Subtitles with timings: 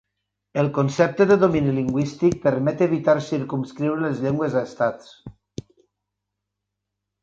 [0.61, 5.17] El concepte de domini lingüístic permet evitar circumscriure les llengües a estats.